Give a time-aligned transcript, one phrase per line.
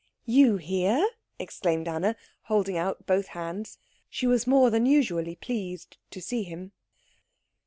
[0.25, 1.07] "You here?"
[1.37, 2.15] exclaimed Anna,
[2.45, 3.77] holding out both hands.
[4.09, 6.71] She was more than usually pleased to see him.